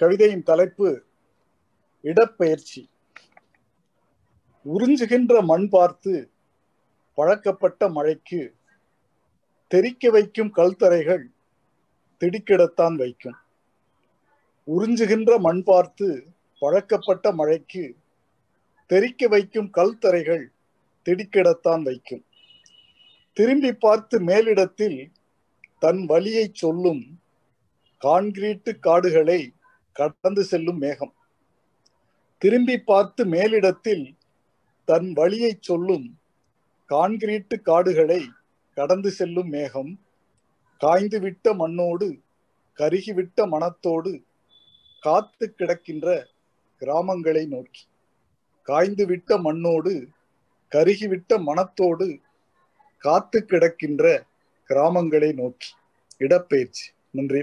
[0.00, 1.02] கவிதையின் தலைப்பு
[2.04, 2.82] இடப்பெயர்ச்சி.
[4.66, 6.30] உறிஞ்சுகின்ற மண் பார்த்து
[7.14, 8.54] பழக்கப்பட்ட மழைக்கு
[9.68, 11.24] தெறிக்க வைக்கும் கல்தரைகள்
[12.20, 13.38] திடுக்கிடத்தான் வைக்கும்.
[14.68, 16.26] உறிஞ்சுகின்ற மண் பார்த்து
[16.58, 17.96] பழக்கப்பட்ட மழைக்கு
[18.86, 20.52] தெறிக்க வைக்கும் கல்தரைகள்
[21.06, 22.24] திடுக்கிடத்தான் வைக்கும்.
[23.32, 25.10] திரும்பி பார்த்து மேலிடத்தில்
[25.78, 27.20] தன் வழியை சொல்லும்
[28.00, 29.40] கான்கிரீட்டு காடுகளை
[29.96, 31.14] கடந்து செல்லும் மேகம்.
[32.38, 34.16] திரும்பி பார்த்து மேலிடத்தில்
[34.84, 36.18] தன் வழியை சொல்லும்
[36.88, 38.28] கான்கிரீட்டு காடுகளை
[38.74, 39.92] கடந்து செல்லும் மேகம்
[40.80, 42.08] காய்ந்துவிட்ட மண்ணோடு
[42.78, 44.12] கருகிவிட்ட மனத்தோடு
[45.00, 46.24] காத்து கிடக்கின்ற
[46.80, 47.82] கிராமங்களை நோக்கி.
[48.66, 50.08] காய்ந்துவிட்ட மண்ணோடு
[50.70, 52.20] கருகிவிட்ட மனத்தோடு
[52.98, 54.22] காத்து கிடக்கின்ற
[54.68, 55.68] கிராமங்களை நோக்கி.
[56.18, 56.84] இடப்பெயர்ச்சி.
[57.10, 57.42] நன்றி